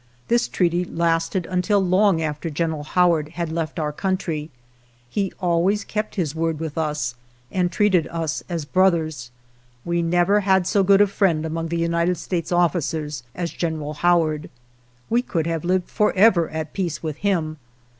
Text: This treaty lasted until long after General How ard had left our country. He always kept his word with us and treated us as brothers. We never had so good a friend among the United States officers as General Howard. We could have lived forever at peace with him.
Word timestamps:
This 0.29 0.47
treaty 0.47 0.83
lasted 0.83 1.45
until 1.45 1.79
long 1.79 2.23
after 2.23 2.49
General 2.49 2.81
How 2.83 3.11
ard 3.11 3.29
had 3.33 3.51
left 3.51 3.77
our 3.77 3.91
country. 3.91 4.49
He 5.07 5.31
always 5.39 5.83
kept 5.83 6.15
his 6.15 6.33
word 6.33 6.59
with 6.59 6.75
us 6.75 7.13
and 7.51 7.71
treated 7.71 8.07
us 8.07 8.41
as 8.49 8.65
brothers. 8.65 9.29
We 9.85 10.01
never 10.01 10.39
had 10.39 10.65
so 10.65 10.81
good 10.81 11.01
a 11.01 11.05
friend 11.05 11.45
among 11.45 11.67
the 11.67 11.77
United 11.77 12.17
States 12.17 12.51
officers 12.51 13.21
as 13.35 13.51
General 13.51 13.93
Howard. 13.93 14.49
We 15.07 15.21
could 15.21 15.45
have 15.45 15.63
lived 15.63 15.87
forever 15.87 16.49
at 16.49 16.73
peace 16.73 17.03
with 17.03 17.17
him. 17.17 17.57